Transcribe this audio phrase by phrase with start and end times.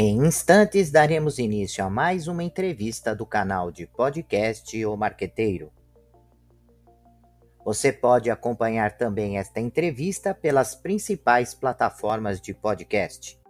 [0.00, 5.72] Em instantes, daremos início a mais uma entrevista do canal de podcast O Marqueteiro.
[7.64, 13.40] Você pode acompanhar também esta entrevista pelas principais plataformas de podcast.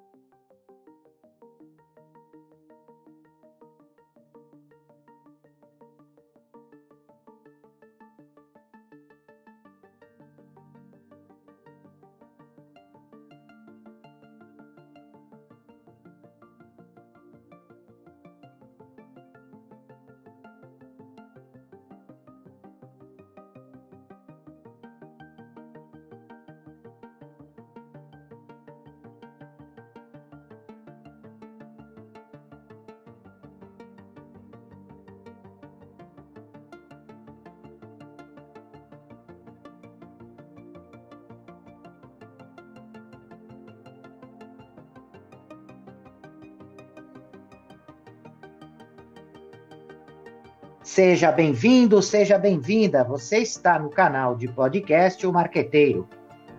[50.89, 53.05] Seja bem-vindo, seja bem-vinda.
[53.05, 56.09] Você está no canal de podcast O Marqueteiro.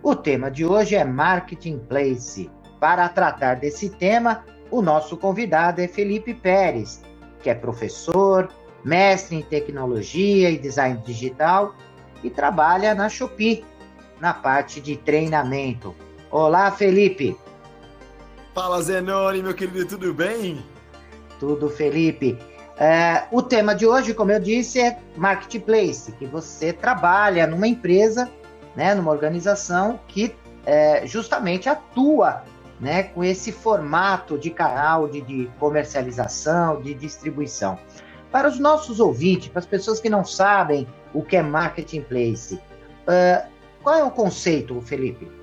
[0.04, 2.48] O tema de hoje é Marketing Place.
[2.78, 7.02] Para tratar desse tema, o nosso convidado é Felipe Pérez,
[7.42, 8.48] que é professor,
[8.84, 11.74] mestre em tecnologia e design digital
[12.22, 13.64] e trabalha na Shopee,
[14.20, 15.92] na parte de treinamento.
[16.30, 17.36] Olá, Felipe.
[18.54, 20.64] Fala, Zenoni, meu querido, tudo bem?
[21.40, 22.38] Tudo, Felipe.
[22.80, 28.30] É, o tema de hoje, como eu disse, é marketplace, que você trabalha numa empresa,
[28.74, 32.42] né, numa organização que é, justamente atua
[32.80, 37.78] né, com esse formato de canal de, de, comercialização, de distribuição.
[38.32, 43.46] Para os nossos ouvintes, para as pessoas que não sabem o que é marketplace, uh,
[43.82, 45.39] qual é o conceito, Felipe?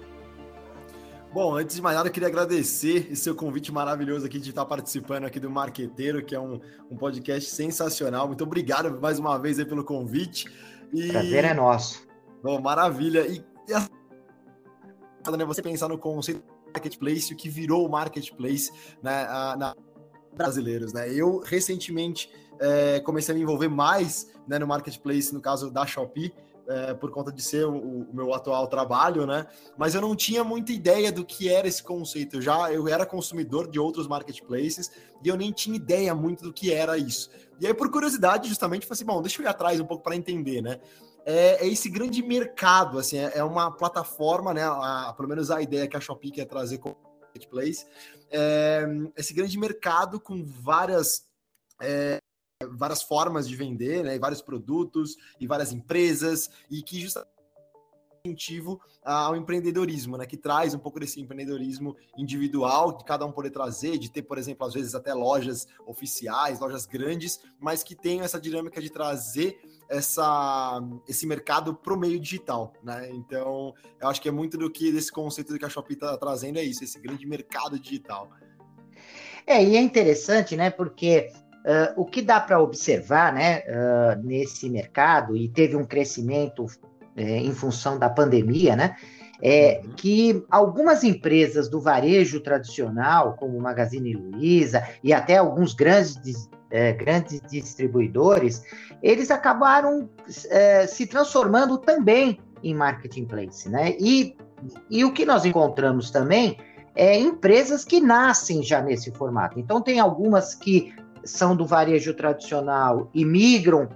[1.38, 4.66] Bom, antes de mais nada, eu queria agradecer esse seu convite maravilhoso aqui de estar
[4.66, 8.25] participando aqui do Marqueteiro, que é um, um podcast sensacional.
[8.25, 10.52] Muito obrigado mais uma vez pelo convite.
[10.92, 11.09] E...
[11.09, 12.08] Prazer é nosso.
[12.42, 13.28] Bom, maravilha.
[13.28, 16.42] E, e né, você pensar no conceito
[16.74, 18.72] marketplace, o que virou o marketplace
[19.03, 19.28] né,
[19.59, 19.76] na
[20.36, 21.08] brasileiros, né?
[21.14, 26.34] Eu recentemente é, comecei a me envolver mais né, no marketplace, no caso da Shopee,
[26.67, 29.47] é, por conta de ser o, o, meu atual trabalho, né?
[29.78, 32.38] Mas eu não tinha muita ideia do que era esse conceito.
[32.38, 34.91] Eu já eu era consumidor de outros marketplaces
[35.23, 37.29] e eu nem tinha ideia muito do que era isso.
[37.59, 40.16] E aí, por curiosidade, justamente, falei assim: bom, deixa eu ir atrás um pouco para
[40.16, 40.79] entender, né?
[41.25, 44.63] É, é, esse grande mercado, assim, é, é uma plataforma, né?
[44.63, 47.85] A, pelo menos a ideia que a Shopee quer trazer com marketplace,
[48.31, 48.85] é,
[49.16, 51.25] esse grande mercado com várias
[51.81, 52.19] é,
[52.72, 57.38] várias formas de vender, né, vários produtos e várias empresas, e que justamente
[58.25, 63.51] incentivo ao empreendedorismo, né, que traz um pouco desse empreendedorismo individual, de cada um poder
[63.51, 68.22] trazer, de ter, por exemplo, às vezes até lojas oficiais, lojas grandes, mas que tem
[68.22, 69.57] essa dinâmica de trazer
[69.88, 73.09] essa, esse mercado para o meio digital, né?
[73.12, 76.59] Então, eu acho que é muito do que desse conceito que a Shopee está trazendo
[76.59, 78.29] é isso, esse grande mercado digital.
[79.46, 80.69] É, e é interessante, né?
[80.69, 81.31] Porque
[81.66, 86.66] Uh, o que dá para observar né, uh, nesse mercado, e teve um crescimento
[87.16, 88.95] é, em função da pandemia, né,
[89.41, 89.91] é uhum.
[89.96, 96.94] que algumas empresas do varejo tradicional, como o Magazine Luiza e até alguns grandes, é,
[96.94, 98.63] grandes distribuidores,
[99.01, 100.09] eles acabaram
[100.50, 103.69] é, se transformando também em marketplace.
[103.69, 103.96] Né?
[104.00, 104.35] E,
[104.90, 106.57] e o que nós encontramos também
[106.96, 109.59] é empresas que nascem já nesse formato.
[109.59, 110.96] Então, tem algumas que
[111.28, 113.90] são do varejo tradicional e migram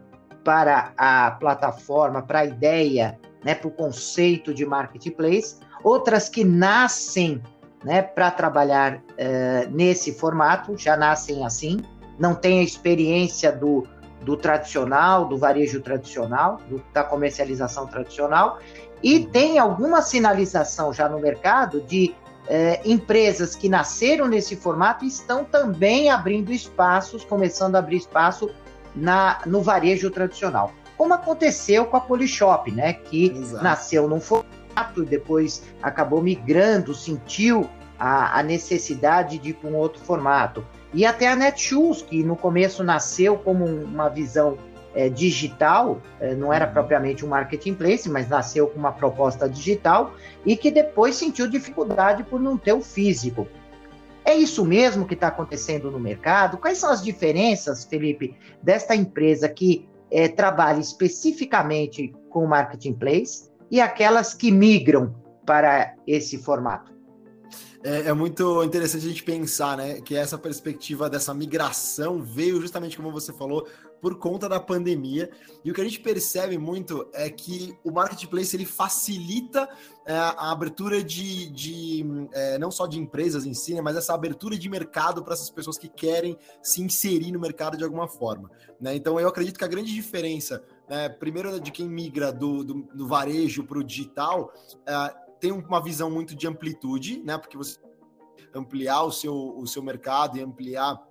[0.44, 7.42] para a plataforma, para a ideia, né, para o conceito de marketplace, outras que nascem
[7.84, 11.80] né, para trabalhar uh, nesse formato, já nascem assim,
[12.20, 13.88] não têm a experiência do,
[14.22, 18.60] do tradicional, do varejo tradicional, do, da comercialização tradicional,
[19.02, 22.14] e tem alguma sinalização já no mercado de
[22.52, 28.52] é, empresas que nasceram nesse formato estão também abrindo espaços, começando a abrir espaço
[28.94, 30.74] na, no varejo tradicional.
[30.98, 32.92] Como aconteceu com a Polishop, né?
[32.92, 33.64] Que Exato.
[33.64, 39.76] nasceu num formato e depois acabou migrando, sentiu a, a necessidade de ir para um
[39.78, 40.66] outro formato.
[40.94, 44.58] E até a Netshoes, que no começo nasceu como uma visão
[44.94, 46.74] é, digital, é, não era uhum.
[46.74, 50.14] propriamente um marketplace, mas nasceu com uma proposta digital
[50.46, 53.48] e que depois sentiu dificuldade por não ter o físico.
[54.24, 56.58] É isso mesmo que está acontecendo no mercado?
[56.58, 63.82] Quais são as diferenças, Felipe, desta empresa que é, trabalha especificamente com o marketplace e
[63.82, 65.16] aquelas que migram
[65.46, 66.92] para esse formato?
[67.84, 70.02] é, é, muito interessante a gente pensar, né?
[70.02, 73.68] Que essa perspectiva dessa migração veio justamente como você falou
[74.02, 75.30] por conta da pandemia.
[75.64, 79.70] E o que a gente percebe muito é que o marketplace ele facilita
[80.06, 84.14] é, a abertura de, de é, não só de empresas em si, né, mas essa
[84.14, 88.50] abertura de mercado para essas pessoas que querem se inserir no mercado de alguma forma.
[88.80, 88.96] Né?
[88.96, 93.08] Então eu acredito que a grande diferença, né, primeiro de quem migra do, do, do
[93.08, 94.52] varejo para o digital,
[94.86, 97.36] é, tem uma visão muito de amplitude, né?
[97.36, 97.80] Porque você
[98.54, 101.02] ampliar o seu, o seu mercado e ampliar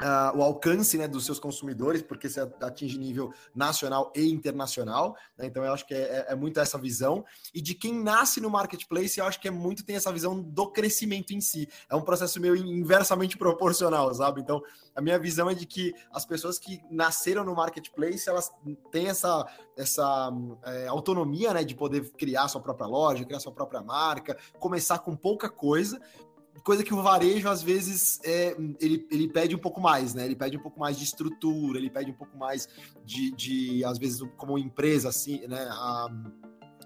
[0.00, 5.16] Uh, o alcance né, dos seus consumidores, porque você atinge nível nacional e internacional.
[5.36, 5.46] Né?
[5.46, 7.24] Então, eu acho que é, é, é, muito essa visão.
[7.52, 10.70] E de quem nasce no marketplace, eu acho que é muito tem essa visão do
[10.70, 11.68] crescimento em si.
[11.90, 14.40] É um processo meio inversamente proporcional, sabe?
[14.40, 14.62] Então,
[14.94, 18.52] a minha visão é de que as pessoas que nasceram no marketplace, elas
[18.90, 19.46] têm essa,
[19.76, 20.32] essa
[20.64, 25.16] é, autonomia né, de poder criar sua própria loja, criar sua própria marca, começar com
[25.16, 26.00] pouca coisa,
[26.64, 30.24] coisa que o varejo, às vezes, é, ele, ele pede um pouco mais, né?
[30.24, 32.68] Ele pede um pouco mais de estrutura, ele pede um pouco mais
[33.04, 35.66] de, de às vezes, como empresa, assim, né?
[35.70, 36.08] A,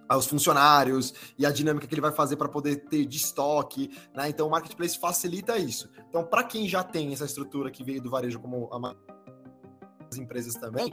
[0.09, 4.29] aos funcionários e a dinâmica que ele vai fazer para poder ter de estoque, né?
[4.29, 5.89] Então o marketplace facilita isso.
[6.09, 8.69] Então, para quem já tem essa estrutura que veio do varejo como
[10.11, 10.93] as empresas também,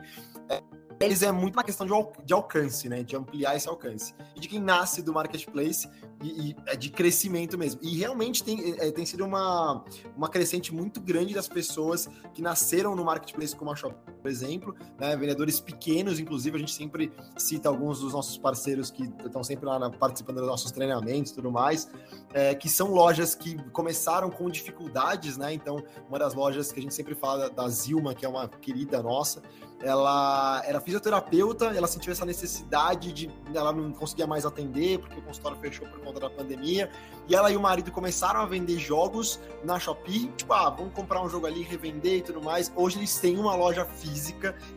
[0.49, 0.63] é,
[1.01, 1.93] eles é muito uma questão de,
[2.25, 3.03] de, alcance, né?
[3.03, 4.13] De ampliar esse alcance.
[4.35, 5.89] E de quem nasce do marketplace
[6.21, 7.79] e, e é de crescimento mesmo.
[7.83, 9.83] E realmente tem, é, tem sido uma,
[10.15, 14.75] uma crescente muito grande das pessoas que nasceram no marketplace como a Shop, por exemplo,
[14.97, 15.15] né?
[15.15, 19.79] Vendedores pequenos, inclusive, a gente sempre cita alguns dos nossos parceiros que estão sempre lá
[19.79, 21.89] na, participando dos nossos treinamentos e tudo mais,
[22.33, 25.53] é, que são lojas que começaram com dificuldades, né?
[25.53, 29.01] Então, uma das lojas que a gente sempre fala da Zilma, que é uma querida
[29.01, 29.41] nossa,
[29.81, 35.21] ela era fisioterapeuta, ela sentiu essa necessidade de ela não conseguia mais atender porque o
[35.21, 36.91] consultório fechou por conta da pandemia,
[37.27, 41.23] e ela e o marido começaram a vender jogos na Shopee, tipo, ah, vamos comprar
[41.23, 42.71] um jogo ali, revender e tudo mais.
[42.75, 44.18] Hoje eles têm uma loja física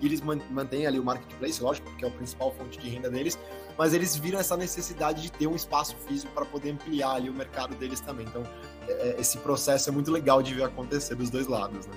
[0.00, 3.38] e eles mantêm ali o marketplace, lógico, porque é a principal fonte de renda deles,
[3.76, 7.34] mas eles viram essa necessidade de ter um espaço físico para poder ampliar ali o
[7.34, 8.26] mercado deles também.
[8.26, 8.42] Então,
[8.88, 11.94] é, é, esse processo é muito legal de ver acontecer dos dois lados, né?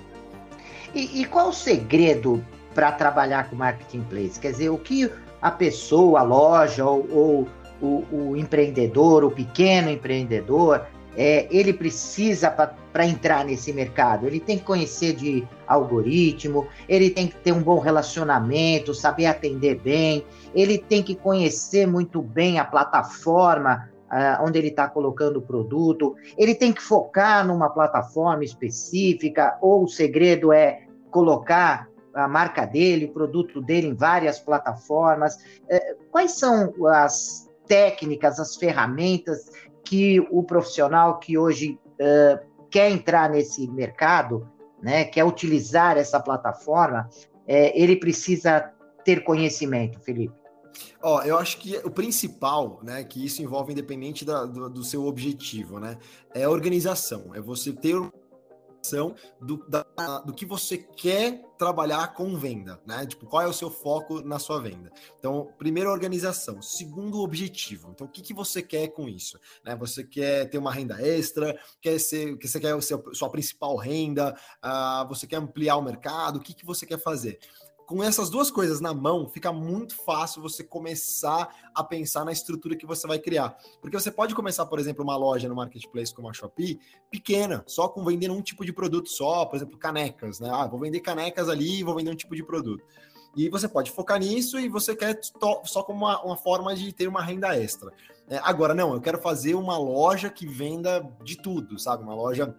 [0.94, 2.44] E, e qual o segredo
[2.74, 4.40] para trabalhar com marketplace?
[4.40, 5.10] Quer dizer, o que
[5.42, 7.48] a pessoa, a loja ou, ou
[7.80, 14.26] o, o, empreendedor, o pequeno empreendedor, é, ele precisa para entrar nesse mercado?
[14.26, 19.80] Ele tem que conhecer de algoritmo, ele tem que ter um bom relacionamento, saber atender
[19.80, 20.24] bem,
[20.54, 26.14] ele tem que conhecer muito bem a plataforma Uh, onde ele está colocando o produto,
[26.38, 33.06] ele tem que focar numa plataforma específica, ou o segredo é colocar a marca dele,
[33.06, 35.36] o produto dele em várias plataformas.
[35.68, 39.50] É, quais são as técnicas, as ferramentas
[39.84, 42.38] que o profissional que hoje uh,
[42.70, 44.48] quer entrar nesse mercado,
[44.82, 47.08] né, quer utilizar essa plataforma,
[47.46, 48.72] é, ele precisa
[49.04, 50.34] ter conhecimento, Felipe?
[51.02, 55.06] Ó, eu acho que o principal, né, que isso envolve independente da, do, do, seu
[55.06, 55.96] objetivo, né,
[56.34, 57.96] é a organização, é você ter
[59.40, 59.84] do, da,
[60.24, 63.06] do que você quer trabalhar com venda, né?
[63.06, 64.92] Tipo, qual é o seu foco na sua venda?
[65.18, 66.60] Então, primeiro, organização.
[66.60, 67.90] Segundo, objetivo.
[67.90, 69.38] Então, o que, que você quer com isso?
[69.64, 69.74] Né?
[69.76, 71.58] Você quer ter uma renda extra?
[71.80, 74.36] Quer ser, que você quer ser sua principal renda?
[74.64, 76.36] Uh, você quer ampliar o mercado?
[76.36, 77.38] O que, que você quer fazer?
[77.86, 82.76] Com essas duas coisas na mão, fica muito fácil você começar a pensar na estrutura
[82.76, 83.56] que você vai criar.
[83.80, 87.88] Porque você pode começar, por exemplo, uma loja no marketplace como a Shopee, pequena, só
[87.88, 90.50] com vendendo um tipo de produto só, por exemplo, canecas, né?
[90.52, 92.84] Ah, vou vender canecas ali, vou vender um tipo de produto.
[93.36, 95.20] E você pode focar nisso e você quer
[95.64, 97.92] só como uma, uma forma de ter uma renda extra.
[98.28, 102.02] É, agora, não, eu quero fazer uma loja que venda de tudo, sabe?
[102.02, 102.56] Uma loja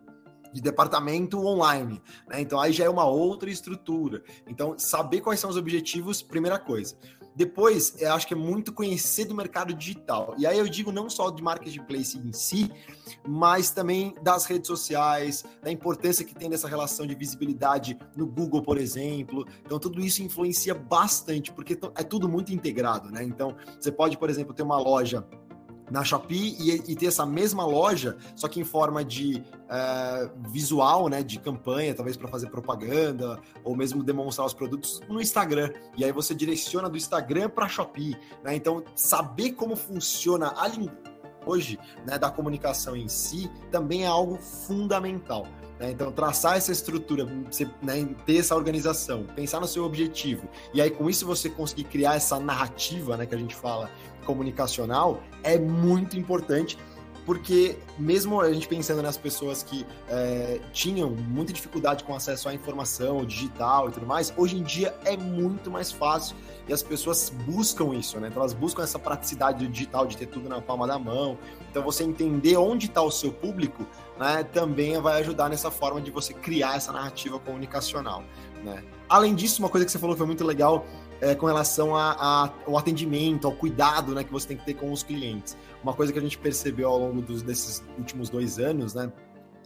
[0.53, 2.41] de departamento online, né?
[2.41, 4.23] Então aí já é uma outra estrutura.
[4.47, 6.95] Então, saber quais são os objetivos, primeira coisa.
[7.37, 10.33] Depois, eu acho que é muito conhecer do mercado digital.
[10.39, 12.71] E aí eu digo não só de marketplace em si,
[13.27, 18.63] mas também das redes sociais, da importância que tem dessa relação de visibilidade no Google,
[18.63, 19.45] por exemplo.
[19.63, 23.23] Então, tudo isso influencia bastante, porque é tudo muito integrado, né?
[23.23, 25.23] Então, você pode, por exemplo, ter uma loja
[25.89, 31.07] na Shopee e, e, ter essa mesma loja, só que em forma de uh, visual,
[31.07, 35.71] né, de campanha, talvez para fazer propaganda ou mesmo demonstrar os produtos no Instagram.
[35.95, 38.55] E aí você direciona do Instagram para Shopee, né?
[38.55, 41.17] Então, saber como funciona a linguagem
[41.47, 45.47] hoje, né, da comunicação em si, também é algo fundamental.
[45.79, 45.91] Né?
[45.91, 50.89] Então, traçar essa estrutura, você, né, ter essa organização, pensar no seu objetivo, e aí
[50.89, 53.89] com isso você conseguir criar essa narrativa, né, que a gente fala,
[54.25, 56.77] comunicacional, é muito importante
[57.27, 62.53] porque mesmo a gente pensando nas pessoas que é, tinham muita dificuldade com acesso à
[62.53, 66.37] informação digital e tudo mais, hoje em dia é muito mais fácil
[66.69, 68.29] e as pessoas buscam isso, né?
[68.29, 71.37] Então elas buscam essa praticidade do digital de ter tudo na palma da mão.
[71.69, 73.85] Então você entender onde está o seu público,
[74.17, 78.23] né, também vai ajudar nessa forma de você criar essa narrativa comunicacional,
[78.63, 78.81] né?
[79.09, 80.85] Além disso, uma coisa que você falou que foi muito legal
[81.21, 85.03] é, com relação ao atendimento, ao cuidado né, que você tem que ter com os
[85.03, 85.57] clientes.
[85.83, 89.11] Uma coisa que a gente percebeu ao longo dos, desses últimos dois anos, né?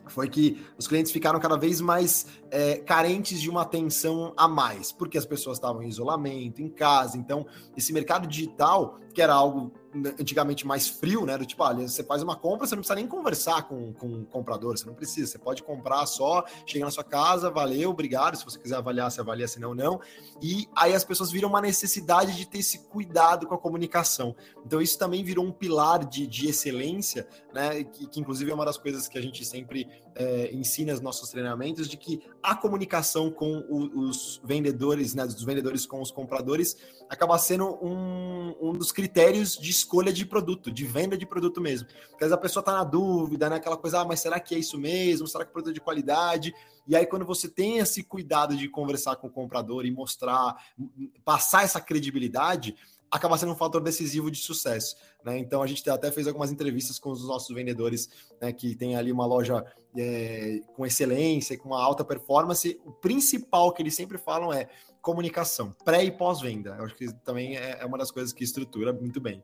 [0.08, 4.92] Foi que os clientes ficaram cada vez mais é, carentes de uma atenção a mais,
[4.92, 7.18] porque as pessoas estavam em isolamento, em casa.
[7.18, 7.46] Então,
[7.78, 9.72] esse mercado digital, que era algo
[10.20, 11.38] antigamente mais frio, né?
[11.38, 14.26] Do tipo, olha, você faz uma compra, você não precisa nem conversar com, com o
[14.26, 18.36] comprador, você não precisa, você pode comprar só, chega na sua casa, valeu, obrigado.
[18.38, 20.00] Se você quiser avaliar, você avalia, se não, não.
[20.42, 24.36] E aí as pessoas viram uma necessidade de ter esse cuidado com a comunicação.
[24.66, 27.84] Então, isso também virou um pilar de, de excelência, né?
[27.84, 31.30] Que, que inclusive é uma das coisas que a gente sempre é, ensina nos nossos
[31.30, 35.26] treinamentos, de que a comunicação com os vendedores, né?
[35.26, 36.78] Dos vendedores com os compradores,
[37.10, 41.88] acaba sendo um, um dos critérios de escolha de produto, de venda de produto mesmo.
[42.10, 43.58] Porque a pessoa está na dúvida, né?
[43.58, 45.28] Aquela coisa, ah, mas será que é isso mesmo?
[45.28, 46.54] Será que é produto de qualidade?
[46.88, 50.56] E aí, quando você tem esse cuidado de conversar com o comprador e mostrar,
[51.24, 52.76] passar essa credibilidade,
[53.12, 54.96] acaba sendo um fator decisivo de sucesso.
[55.24, 55.38] Né?
[55.38, 58.10] Então a gente até fez algumas entrevistas com os nossos vendedores
[58.42, 59.66] né, que tem ali uma loja
[59.98, 62.80] é, com excelência, com uma alta performance.
[62.86, 64.70] O principal que eles sempre falam é
[65.02, 66.76] comunicação, pré e pós-venda.
[66.80, 69.44] Eu acho que também é, é uma das coisas que estrutura muito bem.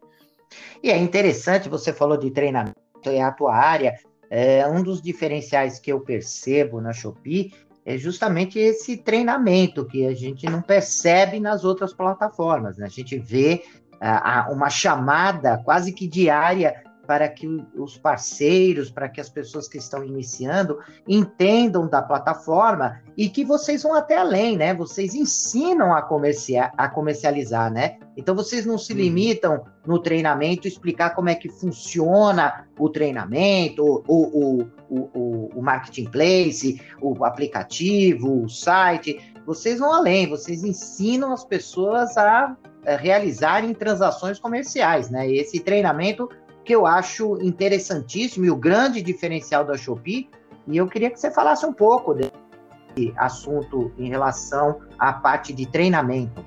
[0.81, 4.00] E é interessante, você falou de treinamento, é a tua área.
[4.29, 7.53] É, um dos diferenciais que eu percebo na Shopee
[7.88, 12.77] é justamente esse treinamento que a gente não percebe nas outras plataformas.
[12.77, 12.86] Né?
[12.86, 13.63] A gente vê
[13.94, 19.77] uh, uma chamada quase que diária para que os parceiros, para que as pessoas que
[19.77, 24.73] estão iniciando entendam da plataforma e que vocês vão até além, né?
[24.73, 27.97] Vocês ensinam a, comerciar, a comercializar, né?
[28.17, 28.99] Então vocês não se uhum.
[28.99, 36.81] limitam no treinamento explicar como é que funciona o treinamento, o, o, o, o marketplace,
[37.01, 39.33] o aplicativo, o site.
[39.45, 42.57] Vocês vão além, vocês ensinam as pessoas a
[42.95, 45.29] realizarem transações comerciais, né?
[45.29, 46.29] Esse treinamento
[46.67, 50.29] que eu acho interessantíssimo e o grande diferencial da Shopee.
[50.67, 55.65] E eu queria que você falasse um pouco desse assunto em relação à parte de
[55.65, 56.45] treinamento.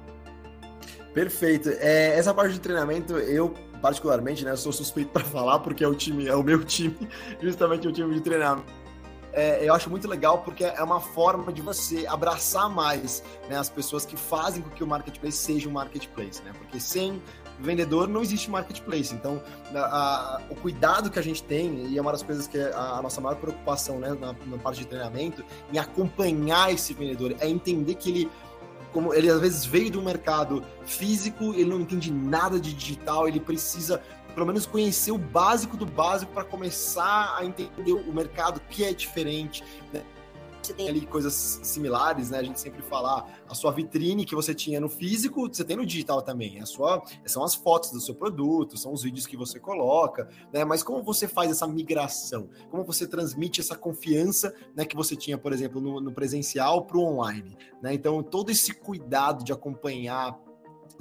[1.14, 1.70] Perfeito.
[1.70, 5.94] É, essa parte de treinamento, eu particularmente, né, sou suspeito para falar porque é o
[5.94, 7.08] time, é o meu time,
[7.40, 8.70] justamente o time de treinamento
[9.32, 13.70] é, eu acho muito legal porque é uma forma de você abraçar mais né, as
[13.70, 16.52] pessoas que fazem com que o marketplace seja um marketplace, né?
[16.58, 17.22] Porque sem
[17.60, 19.14] vendedor não existe marketplace.
[19.14, 19.42] Então,
[19.74, 22.72] a, a, o cuidado que a gente tem, e é uma das coisas que é
[22.72, 27.34] a, a nossa maior preocupação né, na, na parte de treinamento, em acompanhar esse vendedor,
[27.40, 28.30] é entender que ele
[28.92, 33.38] como ele às vezes veio do mercado físico, ele não entende nada de digital, ele
[33.38, 34.02] precisa
[34.34, 38.92] pelo menos conhecer o básico do básico para começar a entender o mercado que é
[38.92, 39.62] diferente.
[39.92, 40.02] Né?
[40.62, 42.38] Você tem ali coisas similares, né?
[42.38, 45.86] A gente sempre fala a sua vitrine que você tinha no físico, você tem no
[45.86, 46.60] digital também.
[46.60, 50.64] A sua são as fotos do seu produto, são os vídeos que você coloca, né?
[50.64, 52.48] Mas como você faz essa migração?
[52.70, 54.84] Como você transmite essa confiança, né?
[54.84, 57.94] Que você tinha, por exemplo, no, no presencial para o online, né?
[57.94, 60.38] Então todo esse cuidado de acompanhar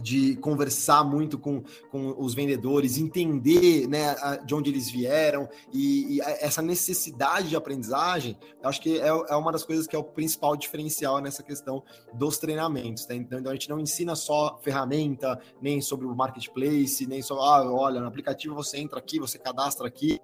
[0.01, 4.15] de conversar muito com, com os vendedores, entender né,
[4.46, 9.51] de onde eles vieram e, e essa necessidade de aprendizagem, acho que é, é, uma
[9.51, 13.06] das coisas que é o principal diferencial nessa questão dos treinamentos.
[13.06, 13.15] Tá?
[13.15, 18.00] Então, a gente não ensina só ferramenta, nem sobre o marketplace, nem só, ah, olha,
[18.00, 20.20] no aplicativo você entra aqui, você cadastra aqui,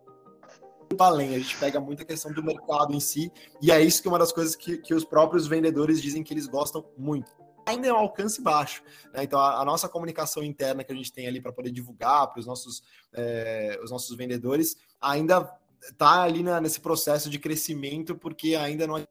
[1.00, 4.12] além, a gente pega muita questão do mercado em si, e é isso que é
[4.12, 7.32] uma das coisas que, que os próprios vendedores dizem que eles gostam muito
[7.66, 8.84] ainda é um alcance baixo.
[9.14, 9.24] Né?
[9.24, 12.40] Então, a, a, nossa comunicação interna que a gente tem ali para poder divulgar para
[12.40, 18.56] os nossos, é, os nossos vendedores ainda está ali na, nesse processo de crescimento, porque
[18.56, 19.08] ainda não é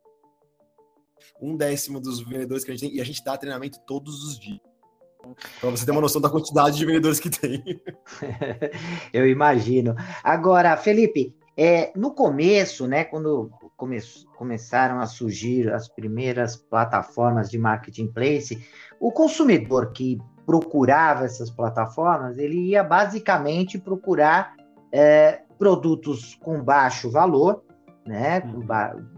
[1.40, 4.38] um décimo dos vendedores que a gente tem, e a gente dá treinamento todos os
[4.38, 4.61] dias.
[5.61, 7.62] Para você ter uma noção da quantidade de vendedores que tem.
[9.12, 9.94] Eu imagino.
[10.23, 13.98] Agora, Felipe, é, no começo, né, quando come
[14.36, 18.66] começaram a surgir as primeiras plataformas de marketplace,
[19.00, 24.54] o consumidor que procurava essas plataformas, ele ia basicamente procurar
[24.92, 27.64] é, produtos com baixo valor,
[28.06, 28.42] né,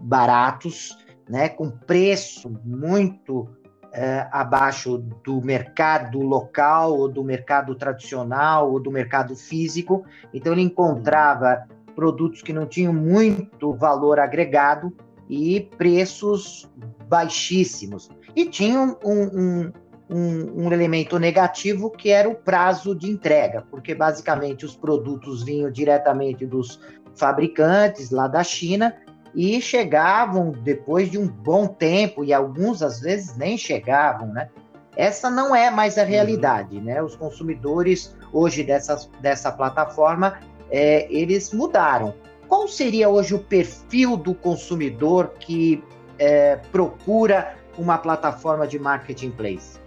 [0.01, 0.97] baratos,
[1.29, 3.49] né, com preço muito
[3.91, 10.05] é, abaixo do mercado local, ou do mercado tradicional, ou do mercado físico.
[10.33, 11.67] Então, ele encontrava
[11.97, 14.95] produtos que não tinham muito valor agregado
[15.27, 16.69] e preços
[17.09, 18.07] baixíssimos.
[18.35, 19.71] E tinha um, um,
[20.07, 25.71] um, um, elemento negativo que era o prazo de entrega, porque basicamente os produtos vinham
[25.71, 26.79] diretamente dos
[27.15, 28.95] fabricantes lá da China
[29.33, 34.49] e chegavam depois de um bom tempo, e alguns às vezes nem chegavam, né?
[34.95, 37.01] Essa não é mais a realidade, né?
[37.01, 42.13] Os consumidores hoje dessa, dessa plataforma, é, eles mudaram.
[42.47, 45.83] Qual seria hoje o perfil do consumidor que
[46.17, 49.77] é, procura uma plataforma de marketplace?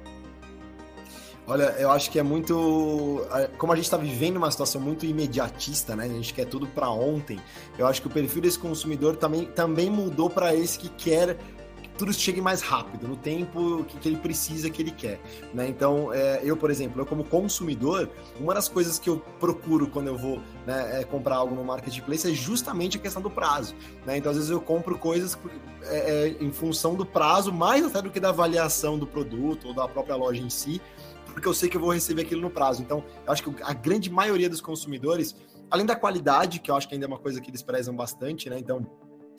[1.46, 3.26] Olha, eu acho que é muito.
[3.58, 6.04] Como a gente está vivendo uma situação muito imediatista, né?
[6.04, 7.40] A gente quer tudo para ontem.
[7.76, 11.59] Eu acho que o perfil desse consumidor também, também mudou para esse que quer que
[12.00, 15.20] tudo chegue mais rápido, no tempo que, que ele precisa, que ele quer.
[15.52, 15.68] Né?
[15.68, 18.08] Então, é, eu, por exemplo, eu como consumidor,
[18.40, 22.26] uma das coisas que eu procuro quando eu vou né, é, comprar algo no marketplace
[22.26, 23.74] é justamente a questão do prazo.
[24.06, 24.16] Né?
[24.16, 25.38] Então, às vezes eu compro coisas
[25.82, 29.74] é, é, em função do prazo, mais até do que da avaliação do produto ou
[29.74, 30.80] da própria loja em si
[31.26, 32.82] porque eu sei que eu vou receber aquilo no prazo.
[32.82, 35.36] Então, eu acho que a grande maioria dos consumidores,
[35.70, 38.50] além da qualidade, que eu acho que ainda é uma coisa que eles prezam bastante,
[38.50, 38.58] né?
[38.58, 38.84] Então,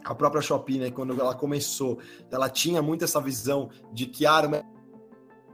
[0.04, 2.00] a própria Shopee, né, quando ela começou,
[2.32, 4.42] ela tinha muito essa visão de que ah,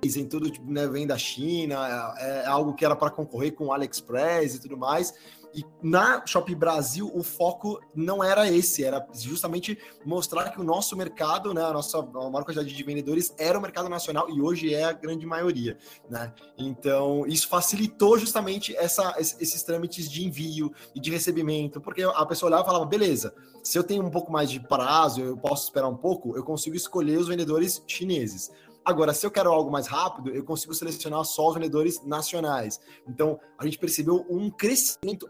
[0.04, 3.66] em tudo tipo, né, vem da China, é, é algo que era para concorrer com
[3.66, 5.14] o AliExpress e tudo mais.
[5.54, 10.96] E na Shopee Brasil, o foco não era esse, era justamente mostrar que o nosso
[10.96, 14.74] mercado, né, a nossa a maior quantidade de vendedores era o mercado nacional e hoje
[14.74, 15.78] é a grande maioria,
[16.10, 16.34] né?
[16.58, 22.50] Então, isso facilitou justamente essa, esses trâmites de envio e de recebimento, porque a pessoa
[22.50, 25.88] olhava e falava, beleza, se eu tenho um pouco mais de prazo, eu posso esperar
[25.88, 28.52] um pouco, eu consigo escolher os vendedores chineses.
[28.88, 32.80] Agora, se eu quero algo mais rápido, eu consigo selecionar só os vendedores nacionais.
[33.06, 35.30] Então, a gente percebeu um crescimento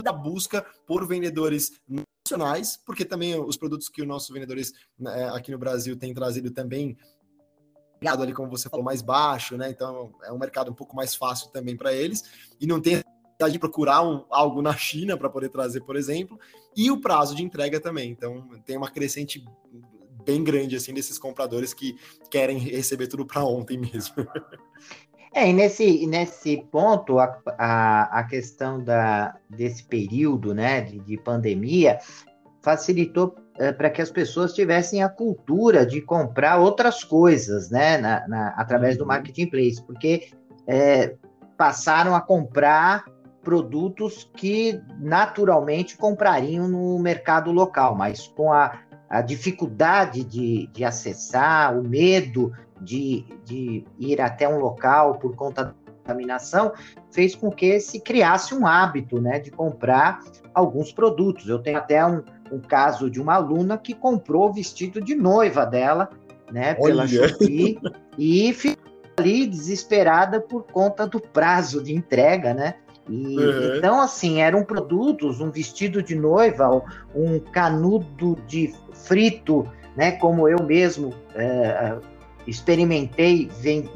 [0.00, 5.50] da busca por vendedores nacionais, porque também os produtos que os nossos vendedores né, aqui
[5.50, 6.96] no Brasil têm trazido também
[8.06, 9.68] ali, como você falou, mais baixo, né?
[9.68, 12.22] Então é um mercado um pouco mais fácil também para eles
[12.60, 13.02] e não tem
[13.50, 16.38] de procurar um, algo na China para poder trazer, por exemplo,
[16.76, 18.12] e o prazo de entrega também.
[18.12, 19.44] Então tem uma crescente
[20.24, 21.96] bem grande assim desses compradores que
[22.30, 24.14] querem receber tudo para ontem mesmo.
[25.32, 31.16] É, e nesse, nesse ponto, a, a, a questão da, desse período né, de, de
[31.16, 32.00] pandemia
[32.60, 38.26] facilitou é, para que as pessoas tivessem a cultura de comprar outras coisas né, na,
[38.26, 39.08] na através do uhum.
[39.08, 40.30] marketplace, porque
[40.66, 41.14] é,
[41.56, 43.04] passaram a comprar
[43.42, 48.78] produtos que naturalmente comprariam no mercado local, mas com a
[49.10, 55.64] a dificuldade de, de acessar, o medo de, de ir até um local por conta
[55.64, 56.72] da contaminação,
[57.10, 60.20] fez com que se criasse um hábito né, de comprar
[60.54, 61.48] alguns produtos.
[61.48, 65.66] Eu tenho até um, um caso de uma aluna que comprou o vestido de noiva
[65.66, 66.08] dela,
[66.52, 67.80] né, pela Shopee,
[68.16, 72.76] e ficou ali desesperada por conta do prazo de entrega, né?
[73.10, 73.76] E, uhum.
[73.76, 76.82] Então, assim, eram produtos, um vestido de noiva,
[77.14, 81.96] um canudo de frito, né, como eu mesmo é,
[82.46, 83.50] experimentei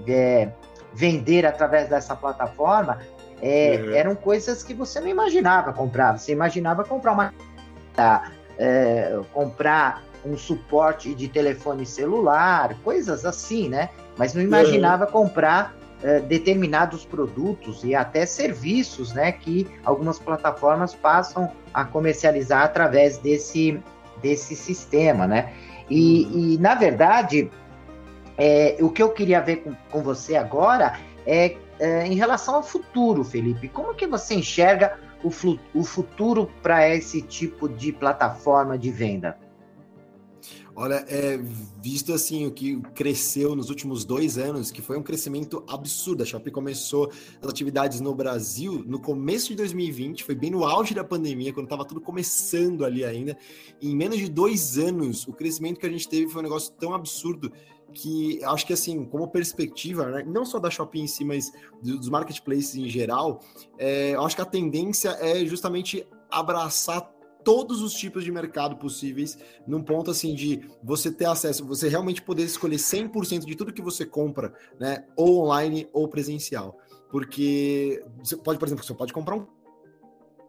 [0.09, 0.51] é,
[0.93, 2.99] vender através dessa plataforma,
[3.41, 3.91] é, uhum.
[3.95, 6.19] eram coisas que você não imaginava comprar.
[6.19, 7.35] Você imaginava comprar uma.
[8.59, 13.91] É, comprar um suporte de telefone celular, coisas assim, né?
[14.17, 15.11] Mas não imaginava uhum.
[15.11, 19.33] comprar é, determinados produtos e até serviços, né?
[19.33, 23.81] Que algumas plataformas passam a comercializar através desse,
[24.21, 25.55] desse sistema, né?
[25.89, 26.39] E, uhum.
[26.39, 27.51] e na verdade,
[28.37, 32.63] é, o que eu queria ver com, com você agora é, é, em relação ao
[32.63, 33.67] futuro, Felipe.
[33.69, 35.31] Como que você enxerga o,
[35.73, 39.39] o futuro para esse tipo de plataforma de venda?
[40.77, 41.39] Olha, é,
[41.81, 46.25] visto assim o que cresceu nos últimos dois anos, que foi um crescimento absurdo.
[46.25, 50.93] A Shopee começou as atividades no Brasil no começo de 2020, foi bem no auge
[50.93, 53.39] da pandemia, quando estava tudo começando ali ainda.
[53.81, 56.73] E em menos de dois anos, o crescimento que a gente teve foi um negócio
[56.73, 57.53] tão absurdo
[57.93, 62.09] que acho que assim, como perspectiva, né, não só da Shopee em si, mas dos
[62.09, 63.41] marketplaces em geral,
[63.79, 67.14] é, acho que a tendência é justamente abraçar
[67.45, 72.23] todos os tipos de mercado possíveis, num ponto assim de você ter acesso, você realmente
[72.23, 76.79] poder escolher 100% de tudo que você compra, né, ou online ou presencial.
[77.11, 79.47] Porque você pode, por exemplo, você pode comprar um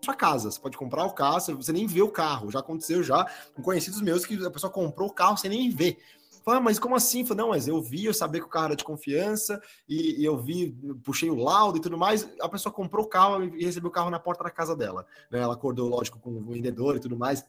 [0.03, 2.51] sua casa, você pode comprar o carro, você nem vê o carro.
[2.51, 5.97] Já aconteceu já com conhecidos meus que a pessoa comprou o carro sem nem ver.
[6.45, 7.25] Fala, ah, mas como assim?
[7.25, 10.23] Falei, não, mas eu vi, eu sabia que o carro era de confiança, e, e,
[10.25, 12.29] eu vi, puxei o laudo e tudo mais.
[12.39, 15.07] A pessoa comprou o carro e recebeu o carro na porta da casa dela.
[15.31, 15.39] Né?
[15.39, 17.43] Ela acordou, lógico, com o vendedor e tudo mais.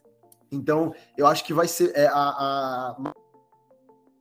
[0.50, 3.12] Então, eu acho que vai ser é, a, a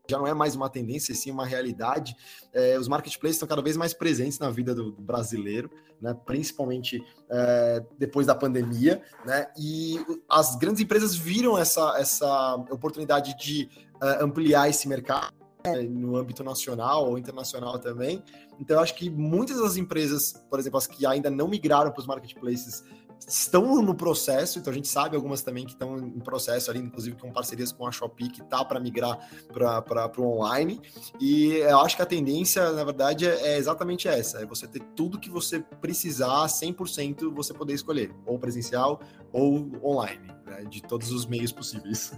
[0.10, 2.16] já não é mais uma tendência, sim uma realidade.
[2.54, 5.70] É, os marketplaces estão cada vez mais presentes na vida do, do brasileiro,
[6.02, 6.16] né?
[6.26, 9.48] principalmente é, depois da pandemia, né?
[9.58, 15.34] e as grandes empresas viram essa, essa oportunidade de uh, ampliar esse mercado
[15.66, 15.82] né?
[15.82, 18.24] no âmbito nacional ou internacional também.
[18.60, 22.00] Então, eu acho que muitas das empresas, por exemplo, as que ainda não migraram para
[22.00, 22.84] os marketplaces,
[23.28, 27.16] estão no processo, então a gente sabe algumas também que estão em processo ali, inclusive
[27.18, 29.18] com parcerias com a Shopee, que tá para migrar
[29.52, 30.82] para o online.
[31.20, 35.20] E eu acho que a tendência, na verdade, é, exatamente essa: é você ter tudo
[35.20, 39.00] que você precisar, 100% você poder escolher, ou presencial
[39.32, 42.14] ou online, né, de todos os meios possíveis.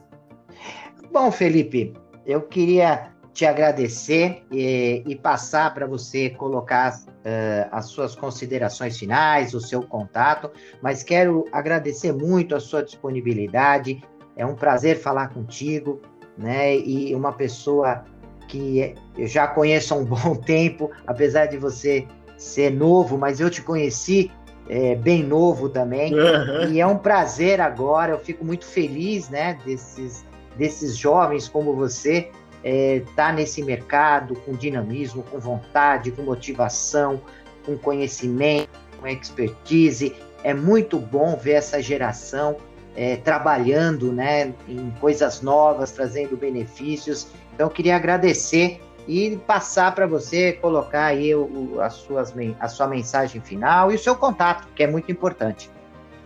[1.11, 1.93] Bom, Felipe,
[2.25, 9.53] eu queria te agradecer e, e passar para você colocar uh, as suas considerações finais,
[9.53, 10.49] o seu contato,
[10.81, 14.01] mas quero agradecer muito a sua disponibilidade.
[14.35, 16.01] É um prazer falar contigo,
[16.35, 16.75] né?
[16.75, 18.05] E uma pessoa
[18.47, 22.07] que eu já conheço há um bom tempo, apesar de você
[22.39, 24.31] ser novo, mas eu te conheci
[24.67, 26.11] é, bem novo também.
[26.11, 26.71] Uhum.
[26.71, 30.25] E é um prazer agora, eu fico muito feliz, né, desses,
[30.57, 32.31] desses jovens como você
[32.67, 37.21] está é, tá nesse mercado com dinamismo, com vontade, com motivação,
[37.65, 40.15] com conhecimento, com expertise.
[40.43, 42.57] É muito bom ver essa geração
[42.95, 47.27] é, trabalhando né, em coisas novas, trazendo benefícios.
[47.53, 53.39] Então, queria agradecer e passar para você colocar aí o, as suas, a sua mensagem
[53.39, 55.69] final e o seu contato, que é muito importante.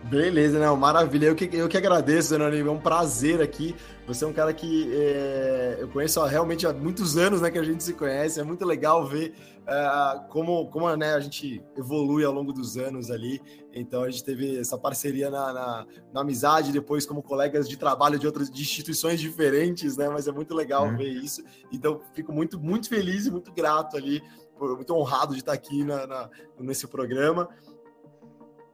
[0.04, 1.26] Beleza, não, maravilha.
[1.26, 2.58] Eu que, eu que agradeço, Zanoni.
[2.58, 3.74] É um prazer aqui.
[4.06, 7.58] Você é um cara que é, eu conheço ó, realmente há muitos anos né, que
[7.58, 8.40] a gente se conhece.
[8.40, 9.32] É muito legal ver
[9.64, 13.40] é, como, como né, a gente evolui ao longo dos anos ali.
[13.72, 18.18] Então a gente teve essa parceria na, na, na amizade, depois como colegas de trabalho
[18.18, 20.08] de outras de instituições diferentes, né?
[20.08, 20.96] Mas é muito legal uhum.
[20.96, 21.44] ver isso.
[21.72, 24.20] Então fico muito, muito feliz e muito grato ali,
[24.58, 27.48] muito honrado de estar aqui na, na nesse programa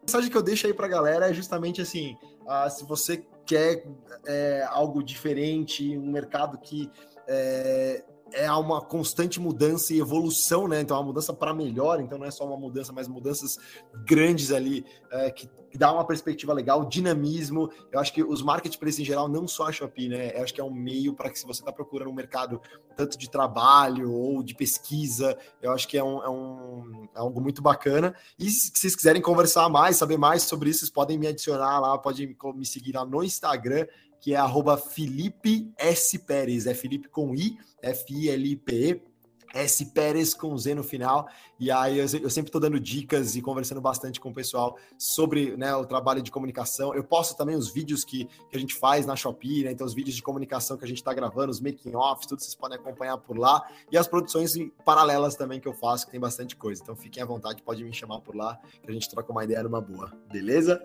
[0.08, 2.16] mensagem que eu deixo aí para a galera é justamente assim:
[2.46, 3.84] uh, se você quer
[4.26, 6.90] é, algo diferente, um mercado que
[7.26, 10.80] é, é uma constante mudança e evolução, né?
[10.80, 13.58] Então, é uma mudança para melhor, então não é só uma mudança, mas mudanças
[14.04, 17.70] grandes ali é, que, dá uma perspectiva legal, dinamismo.
[17.92, 20.36] Eu acho que os marketplaces em geral, não só a Shopee, né?
[20.36, 22.60] Eu acho que é um meio para que se você está procurando um mercado
[22.96, 27.40] tanto de trabalho ou de pesquisa, eu acho que é, um, é, um, é algo
[27.40, 28.14] muito bacana.
[28.38, 31.98] E se vocês quiserem conversar mais, saber mais sobre isso, vocês podem me adicionar lá,
[31.98, 33.86] podem me seguir lá no Instagram,
[34.20, 36.18] que é arroba Felipe S.
[36.18, 39.02] Pérez, é Felipe com I, F-I-L-I-P-E,
[39.54, 39.85] S.
[39.87, 41.28] Pérez com Z no final.
[41.59, 45.57] E aí eu, eu sempre estou dando dicas e conversando bastante com o pessoal sobre
[45.57, 46.94] né, o trabalho de comunicação.
[46.94, 49.72] Eu posto também os vídeos que, que a gente faz na Shopee, né?
[49.72, 52.54] Então, os vídeos de comunicação que a gente está gravando, os making offs, tudo vocês
[52.54, 53.66] podem acompanhar por lá.
[53.90, 54.54] E as produções
[54.85, 56.83] paralelas também que eu faço, que tem bastante coisa.
[56.83, 59.62] Então fiquem à vontade, pode me chamar por lá, que a gente troca uma ideia
[59.62, 60.12] numa boa.
[60.31, 60.83] Beleza?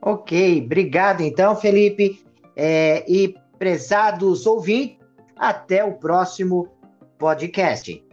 [0.00, 2.24] Ok, obrigado então, Felipe.
[2.56, 4.98] É, e prezados ouvintes,
[5.36, 6.68] até o próximo
[7.18, 8.04] podcast.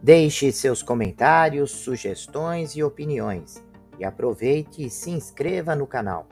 [0.00, 3.62] Deixe seus comentários, sugestões e opiniões.
[3.98, 6.26] E aproveite e se inscreva no canal.